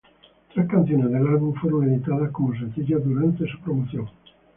[0.51, 4.09] Tres canciones del álbum fueron editadas como sencillos durante su promoción.